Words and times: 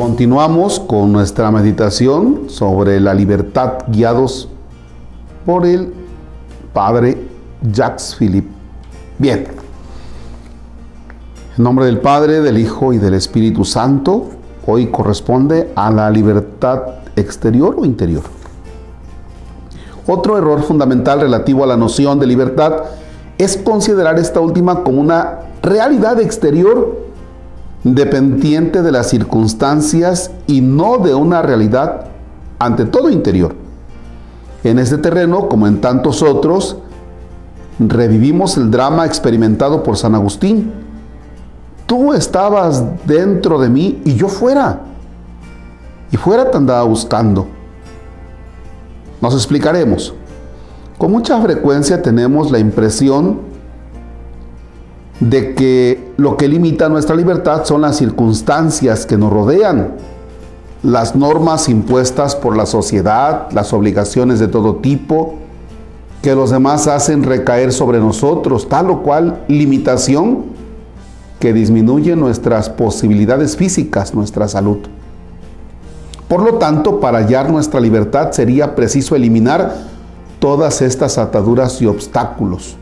Continuamos 0.00 0.80
con 0.80 1.12
nuestra 1.12 1.50
meditación 1.50 2.44
sobre 2.48 3.00
la 3.00 3.12
libertad 3.12 3.80
guiados 3.88 4.48
por 5.44 5.66
el 5.66 5.92
Padre 6.72 7.22
Jacques 7.70 8.16
Philippe. 8.18 8.48
Bien, 9.18 9.46
en 11.54 11.62
nombre 11.62 11.84
del 11.84 11.98
Padre, 11.98 12.40
del 12.40 12.56
Hijo 12.56 12.94
y 12.94 12.96
del 12.96 13.12
Espíritu 13.12 13.66
Santo, 13.66 14.30
hoy 14.66 14.86
corresponde 14.86 15.70
a 15.76 15.90
la 15.90 16.08
libertad 16.08 16.80
exterior 17.14 17.76
o 17.78 17.84
interior. 17.84 18.22
Otro 20.06 20.38
error 20.38 20.62
fundamental 20.62 21.20
relativo 21.20 21.62
a 21.62 21.66
la 21.66 21.76
noción 21.76 22.18
de 22.18 22.26
libertad 22.26 22.84
es 23.36 23.58
considerar 23.58 24.18
esta 24.18 24.40
última 24.40 24.82
como 24.82 24.98
una 24.98 25.40
realidad 25.62 26.18
exterior 26.20 27.09
dependiente 27.84 28.82
de 28.82 28.92
las 28.92 29.08
circunstancias 29.08 30.30
y 30.46 30.60
no 30.60 30.98
de 30.98 31.14
una 31.14 31.42
realidad 31.42 32.06
ante 32.58 32.84
todo 32.84 33.10
interior. 33.10 33.54
En 34.62 34.78
este 34.78 34.98
terreno, 34.98 35.48
como 35.48 35.66
en 35.66 35.80
tantos 35.80 36.22
otros, 36.22 36.76
revivimos 37.78 38.56
el 38.58 38.70
drama 38.70 39.06
experimentado 39.06 39.82
por 39.82 39.96
San 39.96 40.14
Agustín. 40.14 40.70
Tú 41.86 42.12
estabas 42.12 42.84
dentro 43.06 43.58
de 43.58 43.70
mí 43.70 44.02
y 44.04 44.14
yo 44.14 44.28
fuera. 44.28 44.80
Y 46.12 46.16
fuera 46.16 46.50
te 46.50 46.56
andaba 46.58 46.82
buscando. 46.82 47.46
Nos 49.20 49.34
explicaremos. 49.34 50.14
Con 50.98 51.12
mucha 51.12 51.40
frecuencia 51.40 52.02
tenemos 52.02 52.50
la 52.50 52.58
impresión 52.58 53.49
de 55.20 55.54
que 55.54 56.12
lo 56.16 56.36
que 56.36 56.48
limita 56.48 56.88
nuestra 56.88 57.14
libertad 57.14 57.64
son 57.64 57.82
las 57.82 57.96
circunstancias 57.96 59.04
que 59.04 59.18
nos 59.18 59.30
rodean, 59.30 59.92
las 60.82 61.14
normas 61.14 61.68
impuestas 61.68 62.34
por 62.34 62.56
la 62.56 62.64
sociedad, 62.64 63.48
las 63.52 63.74
obligaciones 63.74 64.40
de 64.40 64.48
todo 64.48 64.76
tipo, 64.76 65.34
que 66.22 66.34
los 66.34 66.50
demás 66.50 66.86
hacen 66.86 67.22
recaer 67.22 67.72
sobre 67.72 67.98
nosotros, 67.98 68.68
tal 68.68 68.90
o 68.90 69.02
cual 69.02 69.44
limitación 69.46 70.44
que 71.38 71.52
disminuye 71.52 72.16
nuestras 72.16 72.70
posibilidades 72.70 73.56
físicas, 73.56 74.14
nuestra 74.14 74.48
salud. 74.48 74.78
Por 76.28 76.42
lo 76.42 76.54
tanto, 76.54 77.00
para 77.00 77.18
hallar 77.18 77.50
nuestra 77.50 77.80
libertad 77.80 78.32
sería 78.32 78.74
preciso 78.74 79.16
eliminar 79.16 79.74
todas 80.38 80.80
estas 80.80 81.18
ataduras 81.18 81.80
y 81.82 81.86
obstáculos 81.86 82.76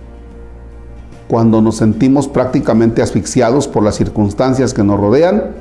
cuando 1.28 1.60
nos 1.60 1.76
sentimos 1.76 2.26
prácticamente 2.26 3.02
asfixiados 3.02 3.68
por 3.68 3.82
las 3.82 3.96
circunstancias 3.96 4.72
que 4.72 4.82
nos 4.82 4.98
rodean, 4.98 5.54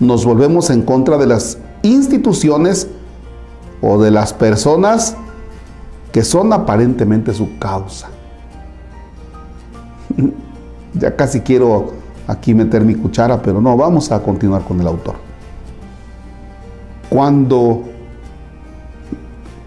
nos 0.00 0.24
volvemos 0.24 0.68
en 0.70 0.82
contra 0.82 1.16
de 1.16 1.26
las 1.26 1.58
instituciones 1.82 2.88
o 3.80 4.02
de 4.02 4.10
las 4.10 4.34
personas 4.34 5.16
que 6.12 6.24
son 6.24 6.52
aparentemente 6.52 7.32
su 7.32 7.56
causa. 7.58 8.08
ya 10.94 11.14
casi 11.14 11.40
quiero 11.40 11.92
aquí 12.26 12.52
meter 12.52 12.84
mi 12.84 12.96
cuchara, 12.96 13.40
pero 13.40 13.60
no, 13.60 13.76
vamos 13.76 14.10
a 14.10 14.20
continuar 14.20 14.62
con 14.62 14.80
el 14.80 14.88
autor. 14.88 15.14
Cuando, 17.08 17.84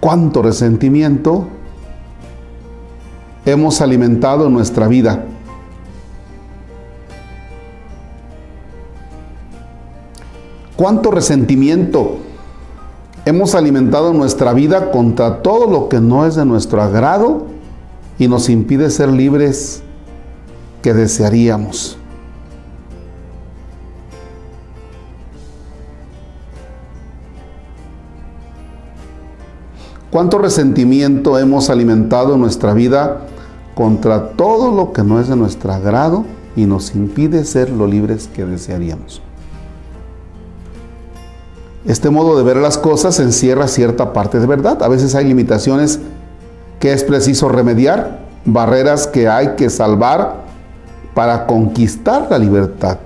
cuánto 0.02 0.42
resentimiento 0.42 1.48
hemos 3.46 3.82
alimentado 3.82 4.50
nuestra 4.50 4.88
vida. 4.88 5.26
¿Cuánto 10.76 11.12
resentimiento 11.12 12.18
hemos 13.26 13.56
alimentado 13.56 14.14
nuestra 14.14 14.54
vida 14.54 14.92
contra 14.92 15.42
todo 15.42 15.70
lo 15.70 15.88
que 15.88 16.02
no 16.02 16.26
es 16.26 16.36
de 16.36 16.46
nuestro 16.46 16.82
agrado 16.82 17.48
y 18.18 18.28
nos 18.28 18.50
impide 18.50 18.90
ser 18.90 19.10
libres 19.10 19.84
que 20.82 20.94
desearíamos? 20.94 21.98
¿Cuánto 30.10 30.38
resentimiento 30.38 31.40
hemos 31.40 31.70
alimentado 31.70 32.36
en 32.36 32.42
nuestra 32.42 32.74
vida 32.74 33.22
contra 33.76 34.30
todo 34.30 34.72
lo 34.72 34.94
que 34.94 35.04
no 35.04 35.20
es 35.20 35.28
de 35.28 35.36
nuestro 35.36 35.74
agrado 35.74 36.26
y 36.56 36.66
nos 36.66 36.96
impide 36.96 37.46
ser 37.46 37.70
lo 37.70 37.88
libres 37.88 38.30
que 38.34 38.46
desearíamos. 38.46 39.22
Este 41.86 42.10
modo 42.10 42.38
de 42.38 42.44
ver 42.44 42.58
las 42.58 42.78
cosas 42.78 43.20
encierra 43.20 43.68
cierta 43.68 44.14
parte 44.14 44.40
de 44.40 44.46
verdad. 44.46 44.82
A 44.84 44.88
veces 44.88 45.16
hay 45.16 45.26
limitaciones 45.26 46.00
que 46.80 46.94
es 46.94 47.04
preciso 47.04 47.50
remediar, 47.50 48.20
barreras 48.46 49.08
que 49.08 49.28
hay 49.28 49.56
que 49.56 49.70
salvar 49.70 50.44
para 51.14 51.46
conquistar 51.46 52.28
la 52.30 52.40
libertad. 52.40 52.98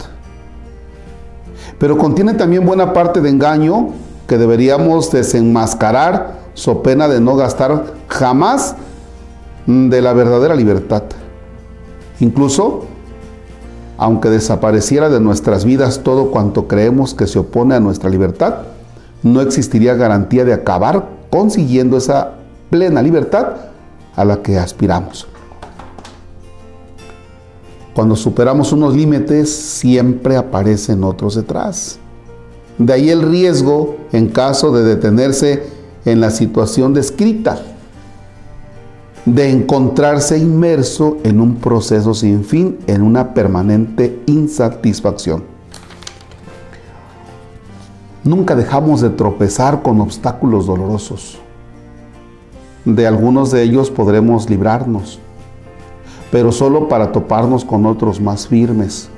Pero 1.80 1.98
contiene 1.98 2.34
también 2.34 2.66
buena 2.66 2.94
parte 2.94 3.22
de 3.22 3.30
engaño 3.30 3.90
que 4.28 4.38
deberíamos 4.38 5.12
desenmascarar 5.12 6.38
so 6.54 6.82
pena 6.82 7.08
de 7.08 7.22
no 7.22 7.36
gastar 7.36 7.94
jamás 8.08 8.76
de 9.68 10.02
la 10.02 10.14
verdadera 10.14 10.56
libertad. 10.56 11.04
Incluso, 12.20 12.86
aunque 13.98 14.30
desapareciera 14.30 15.10
de 15.10 15.20
nuestras 15.20 15.66
vidas 15.66 16.02
todo 16.04 16.32
cuanto 16.32 16.68
creemos 16.68 17.14
que 17.14 17.28
se 17.28 17.40
opone 17.40 17.76
a 17.76 17.80
nuestra 17.80 18.10
libertad, 18.10 18.62
no 19.24 19.42
existiría 19.42 19.94
garantía 19.96 20.46
de 20.46 20.54
acabar 20.54 21.10
consiguiendo 21.30 21.98
esa 21.98 22.36
plena 22.70 23.02
libertad 23.02 23.56
a 24.16 24.26
la 24.26 24.42
que 24.42 24.58
aspiramos. 24.58 25.28
Cuando 27.94 28.16
superamos 28.16 28.72
unos 28.72 28.96
límites, 28.96 29.54
siempre 29.54 30.38
aparecen 30.38 31.04
otros 31.04 31.36
detrás. 31.36 32.00
De 32.78 32.94
ahí 32.94 33.10
el 33.10 33.24
riesgo 33.24 33.98
en 34.12 34.28
caso 34.28 34.72
de 34.72 34.84
detenerse 34.84 35.64
en 36.06 36.22
la 36.22 36.30
situación 36.30 36.94
descrita 36.94 37.60
de 39.28 39.52
encontrarse 39.52 40.38
inmerso 40.38 41.18
en 41.26 41.42
un 41.42 41.56
proceso 41.56 42.14
sin 42.14 42.46
fin, 42.46 42.78
en 42.88 43.02
una 43.02 43.34
permanente 43.34 44.22
insatisfacción. 44.26 45.44
Nunca 48.24 48.56
dejamos 48.56 49.02
de 49.02 49.10
tropezar 49.10 49.82
con 49.82 50.00
obstáculos 50.00 50.66
dolorosos. 50.66 51.40
De 52.86 53.06
algunos 53.06 53.52
de 53.52 53.64
ellos 53.64 53.92
podremos 53.92 54.50
librarnos, 54.50 55.20
pero 56.32 56.54
solo 56.54 56.88
para 56.88 57.12
toparnos 57.12 57.66
con 57.66 57.86
otros 57.86 58.22
más 58.22 58.48
firmes, 58.48 59.10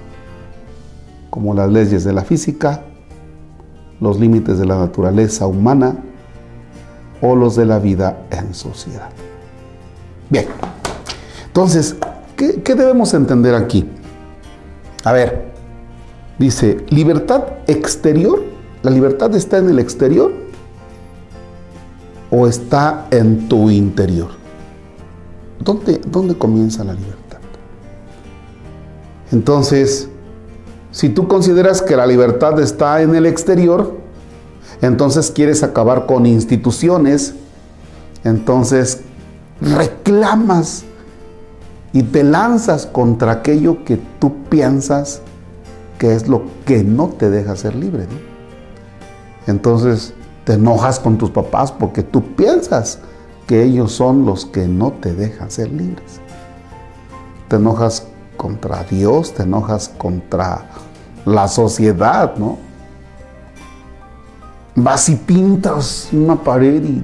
como 1.30 1.54
las 1.54 1.70
leyes 1.72 2.04
de 2.04 2.14
la 2.14 2.24
física, 2.24 2.82
los 4.02 4.20
límites 4.20 4.58
de 4.58 4.66
la 4.66 4.80
naturaleza 4.80 5.46
humana 5.46 5.98
o 7.22 7.36
los 7.36 7.56
de 7.56 7.68
la 7.68 7.78
vida 7.78 8.26
en 8.32 8.56
sociedad. 8.56 9.12
Bien, 10.30 10.46
entonces, 11.48 11.96
¿qué, 12.36 12.76
debemos 12.76 13.14
entender 13.14 13.56
aquí? 13.56 13.90
A 15.04 15.12
ver, 15.12 15.52
dice, 16.38 16.86
libertad 16.90 17.44
exterior, 17.68 18.44
¿la 18.84 18.92
libertad 18.92 19.36
está 19.36 19.58
en 19.58 19.70
el 19.70 19.80
exterior 19.80 20.32
o 22.30 22.48
está 22.48 23.08
en 23.10 23.50
tu 23.50 23.72
interior? 23.72 24.30
¿Dónde, 25.60 26.00
dónde 26.08 26.36
comienza 26.38 26.84
la 26.84 26.94
libertad? 26.94 27.40
Entonces, 29.32 30.10
si 30.92 31.10
tú 31.10 31.28
consideras 31.28 31.82
que 31.82 31.96
la 31.96 32.06
libertad 32.06 32.60
está 32.60 33.02
en 33.02 33.16
el 33.16 33.26
exterior, 33.26 33.98
entonces 34.82 35.32
quieres 35.32 35.64
acabar 35.64 36.06
con 36.06 36.26
instituciones, 36.26 37.34
entonces 38.24 39.02
reclamas 39.62 40.84
y 41.92 42.04
te 42.04 42.24
lanzas 42.24 42.86
contra 42.86 43.32
aquello 43.32 43.84
que 43.84 43.98
tú 44.20 44.44
piensas 44.50 45.22
que 45.98 46.16
es 46.16 46.28
lo 46.28 46.44
que 46.66 46.84
no 46.84 47.10
te 47.10 47.30
deja 47.30 47.56
ser 47.56 47.76
libre. 47.76 48.08
Entonces 49.48 50.14
te 50.46 50.54
enojas 50.54 51.00
con 51.00 51.18
tus 51.18 51.30
papás 51.30 51.72
porque 51.72 52.04
tú 52.04 52.36
piensas 52.36 53.00
que 53.48 53.64
ellos 53.64 53.92
son 53.92 54.26
los 54.26 54.46
que 54.46 54.68
no 54.68 54.94
te 54.94 55.14
dejan 55.14 55.52
ser 55.52 55.72
libres. 55.72 56.22
Te 57.48 57.58
enojas 57.58 58.08
contra 58.38 58.84
Dios, 58.84 59.34
te 59.34 59.44
enojas 59.44 59.90
contra 59.90 60.66
la 61.26 61.48
sociedad, 61.48 62.36
¿no? 62.38 62.58
Vas 64.76 65.10
y 65.10 65.16
pintas 65.16 66.08
una 66.14 66.36
pared 66.36 66.84
y 66.84 67.04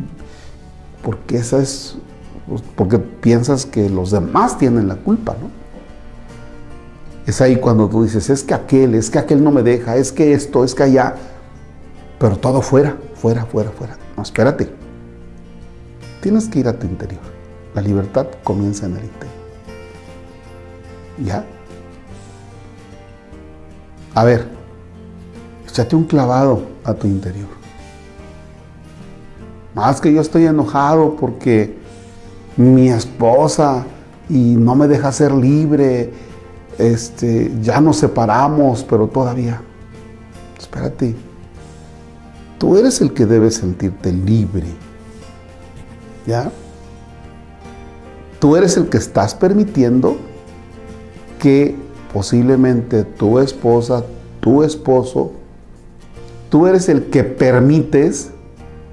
porque 1.03 1.37
esa 1.37 1.57
es 1.57 1.97
porque 2.75 2.99
piensas 2.99 3.65
que 3.65 3.89
los 3.89 4.11
demás 4.11 4.57
tienen 4.57 4.87
la 4.87 4.95
culpa, 4.95 5.35
¿no? 5.41 5.49
Es 7.25 7.41
ahí 7.41 7.55
cuando 7.55 7.89
tú 7.89 8.03
dices, 8.03 8.29
es 8.29 8.43
que 8.43 8.53
aquel, 8.53 8.93
es 8.93 9.09
que 9.09 9.17
aquel 9.17 9.43
no 9.43 9.51
me 9.51 9.63
deja, 9.63 9.95
es 9.97 10.11
que 10.11 10.33
esto, 10.33 10.63
es 10.63 10.75
que 10.75 10.83
allá. 10.83 11.15
pero 12.19 12.37
todo 12.37 12.61
fuera, 12.61 12.97
fuera, 13.15 13.45
fuera, 13.45 13.71
fuera. 13.71 13.97
No, 14.15 14.21
espérate. 14.21 14.69
Tienes 16.21 16.47
que 16.47 16.59
ir 16.59 16.67
a 16.67 16.77
tu 16.77 16.85
interior. 16.85 17.21
La 17.73 17.81
libertad 17.81 18.27
comienza 18.43 18.85
en 18.85 18.97
el 18.97 19.05
interior. 19.05 19.35
¿Ya? 21.23 21.45
A 24.13 24.23
ver, 24.23 24.47
échate 25.67 25.95
un 25.95 26.05
clavado 26.05 26.61
a 26.83 26.93
tu 26.93 27.07
interior. 27.07 27.49
Más 29.73 29.99
que 29.99 30.13
yo 30.13 30.21
estoy 30.21 30.45
enojado 30.45 31.15
porque 31.15 31.84
mi 32.57 32.89
esposa 32.89 33.85
y 34.29 34.55
no 34.55 34.75
me 34.75 34.87
deja 34.87 35.11
ser 35.11 35.33
libre. 35.33 36.11
Este, 36.77 37.51
ya 37.61 37.79
nos 37.81 37.97
separamos, 37.97 38.83
pero 38.83 39.07
todavía. 39.07 39.61
Espérate. 40.57 41.15
Tú 42.57 42.77
eres 42.77 43.01
el 43.01 43.13
que 43.13 43.25
debe 43.25 43.51
sentirte 43.51 44.11
libre. 44.11 44.67
¿Ya? 46.25 46.51
Tú 48.39 48.55
eres 48.55 48.77
el 48.77 48.89
que 48.89 48.97
estás 48.97 49.35
permitiendo 49.35 50.17
que 51.39 51.75
posiblemente 52.13 53.03
tu 53.03 53.39
esposa, 53.39 54.03
tu 54.39 54.63
esposo, 54.63 55.31
tú 56.49 56.65
eres 56.67 56.89
el 56.89 57.05
que 57.09 57.23
permites, 57.23 58.31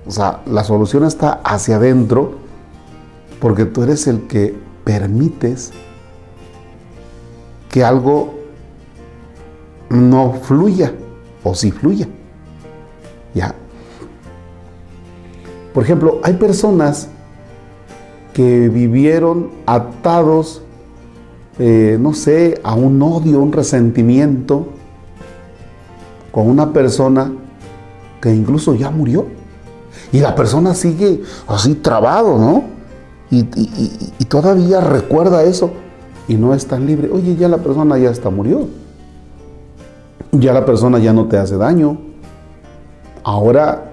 o 0.06 0.10
sea, 0.10 0.42
la 0.46 0.64
solución 0.64 1.04
está 1.04 1.40
hacia 1.44 1.76
adentro, 1.76 2.41
porque 3.42 3.64
tú 3.64 3.82
eres 3.82 4.06
el 4.06 4.28
que 4.28 4.54
permites 4.84 5.72
que 7.68 7.82
algo 7.82 8.34
no 9.90 10.34
fluya 10.34 10.94
o 11.42 11.52
si 11.52 11.72
fluya. 11.72 12.06
¿Ya? 13.34 13.52
Por 15.74 15.82
ejemplo, 15.82 16.20
hay 16.22 16.34
personas 16.34 17.08
que 18.32 18.68
vivieron 18.68 19.50
atados, 19.66 20.62
eh, 21.58 21.98
no 22.00 22.14
sé, 22.14 22.60
a 22.62 22.76
un 22.76 23.02
odio, 23.02 23.40
un 23.40 23.52
resentimiento 23.52 24.68
con 26.30 26.48
una 26.48 26.72
persona 26.72 27.32
que 28.20 28.32
incluso 28.32 28.76
ya 28.76 28.90
murió. 28.92 29.26
Y 30.12 30.20
la 30.20 30.36
persona 30.36 30.74
sigue 30.74 31.22
así 31.48 31.74
trabado, 31.74 32.38
¿no? 32.38 32.81
Y, 33.32 33.44
todavía 34.26 34.82
recuerda 34.82 35.42
eso 35.42 35.72
y 36.28 36.34
no 36.34 36.52
es 36.52 36.66
tan 36.66 36.86
libre. 36.86 37.08
Oye, 37.10 37.34
ya 37.34 37.48
la 37.48 37.56
persona 37.56 37.96
ya 37.96 38.10
está 38.10 38.28
murió. 38.28 38.68
Ya 40.32 40.52
la 40.52 40.66
persona 40.66 40.98
ya 40.98 41.14
no 41.14 41.26
te 41.28 41.38
hace 41.38 41.56
daño. 41.56 41.96
Ahora 43.24 43.90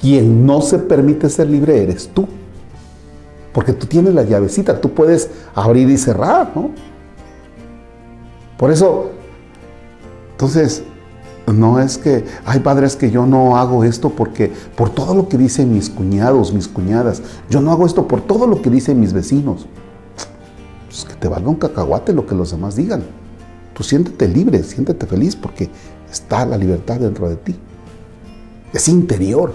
quien 0.00 0.46
no 0.46 0.60
se 0.60 0.78
permite 0.78 1.28
ser 1.28 1.50
libre 1.50 1.82
eres 1.82 2.08
tú. 2.08 2.28
Porque 3.52 3.72
tú 3.72 3.86
tienes 3.86 4.14
la 4.14 4.22
llavecita, 4.22 4.80
tú 4.80 4.90
puedes 4.90 5.30
abrir 5.54 5.90
y 5.90 5.96
cerrar, 5.96 6.52
¿no? 6.54 6.70
Por 8.56 8.70
eso, 8.70 9.10
entonces, 10.30 10.84
no 11.46 11.80
es 11.80 11.98
que, 11.98 12.24
ay 12.44 12.60
padres 12.60 12.96
que 12.96 13.10
yo 13.10 13.26
no 13.26 13.56
hago 13.56 13.84
esto 13.84 14.10
porque 14.10 14.50
por 14.76 14.90
todo 14.90 15.14
lo 15.14 15.28
que 15.28 15.36
dicen 15.36 15.72
mis 15.72 15.90
cuñados, 15.90 16.52
mis 16.52 16.68
cuñadas, 16.68 17.22
yo 17.50 17.60
no 17.60 17.70
hago 17.70 17.86
esto 17.86 18.08
por 18.08 18.20
todo 18.20 18.46
lo 18.46 18.62
que 18.62 18.70
dicen 18.70 19.00
mis 19.00 19.12
vecinos. 19.12 19.66
Pues 20.88 21.04
que 21.04 21.14
te 21.14 21.28
valga 21.28 21.48
un 21.48 21.56
cacahuate 21.56 22.12
lo 22.12 22.26
que 22.26 22.34
los 22.34 22.50
demás 22.50 22.76
digan. 22.76 23.02
Tú 23.74 23.82
siéntete 23.82 24.28
libre, 24.28 24.62
siéntete 24.62 25.06
feliz 25.06 25.36
porque 25.36 25.68
está 26.10 26.46
la 26.46 26.56
libertad 26.56 27.00
dentro 27.00 27.28
de 27.28 27.36
ti. 27.36 27.56
Es 28.72 28.88
interior 28.88 29.52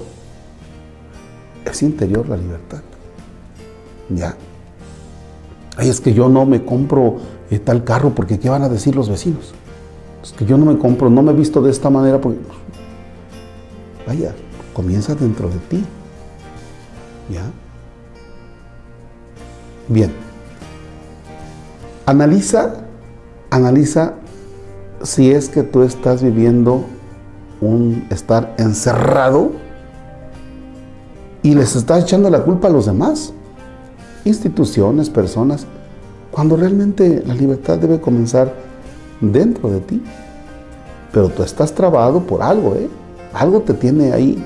es 1.71 1.81
interior 1.83 2.27
la 2.27 2.37
libertad. 2.37 2.81
Ya. 4.09 4.35
Ay, 5.77 5.89
es 5.89 6.01
que 6.01 6.13
yo 6.13 6.29
no 6.29 6.45
me 6.45 6.65
compro 6.65 7.17
eh, 7.49 7.59
tal 7.59 7.83
carro 7.83 8.13
porque 8.15 8.39
¿qué 8.39 8.49
van 8.49 8.63
a 8.63 8.69
decir 8.69 8.95
los 8.95 9.09
vecinos? 9.09 9.53
Es 10.23 10.33
que 10.33 10.45
yo 10.45 10.57
no 10.57 10.65
me 10.65 10.77
compro, 10.77 11.09
no 11.09 11.21
me 11.21 11.31
he 11.31 11.35
visto 11.35 11.61
de 11.61 11.71
esta 11.71 11.89
manera 11.89 12.19
porque... 12.19 12.39
Vaya, 14.05 14.33
comienza 14.73 15.15
dentro 15.15 15.49
de 15.49 15.57
ti. 15.69 15.83
¿Ya? 17.31 17.43
Bien. 19.87 20.11
Analiza, 22.05 22.85
analiza 23.49 24.13
si 25.03 25.31
es 25.31 25.49
que 25.49 25.63
tú 25.63 25.83
estás 25.83 26.23
viviendo 26.23 26.85
un 27.61 28.07
estar 28.09 28.55
encerrado 28.57 29.51
y 31.43 31.55
les 31.55 31.75
está 31.75 31.99
echando 31.99 32.29
la 32.29 32.43
culpa 32.43 32.67
a 32.67 32.71
los 32.71 32.85
demás, 32.85 33.33
instituciones, 34.25 35.09
personas, 35.09 35.65
cuando 36.31 36.55
realmente 36.57 37.23
la 37.25 37.33
libertad 37.33 37.77
debe 37.77 38.01
comenzar 38.01 38.68
dentro 39.21 39.69
de 39.69 39.81
ti. 39.81 40.03
Pero 41.11 41.29
tú 41.29 41.43
estás 41.43 41.73
trabado 41.73 42.21
por 42.21 42.41
algo, 42.41 42.75
¿eh? 42.75 42.89
Algo 43.33 43.61
te 43.61 43.73
tiene 43.73 44.13
ahí. 44.13 44.43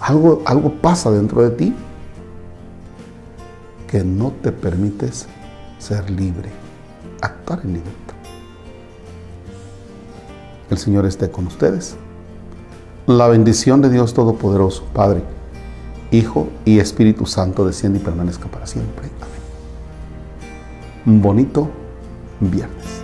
Algo, 0.00 0.42
algo 0.44 0.72
pasa 0.74 1.10
dentro 1.10 1.42
de 1.42 1.50
ti 1.50 1.74
que 3.88 4.04
no 4.04 4.32
te 4.42 4.52
permites 4.52 5.26
ser 5.78 6.10
libre, 6.10 6.50
actuar 7.20 7.60
en 7.64 7.74
libertad. 7.74 8.14
El 10.70 10.78
Señor 10.78 11.06
esté 11.06 11.30
con 11.30 11.46
ustedes. 11.46 11.96
La 13.06 13.26
bendición 13.28 13.80
de 13.80 13.88
Dios 13.88 14.12
Todopoderoso, 14.12 14.84
Padre, 14.92 15.22
Hijo 16.10 16.48
y 16.66 16.78
Espíritu 16.78 17.24
Santo 17.24 17.66
desciende 17.66 17.98
y 17.98 18.02
permanezca 18.02 18.48
para 18.48 18.66
siempre. 18.66 19.08
Amén. 21.06 21.22
Bonito 21.22 21.70
viernes. 22.40 22.97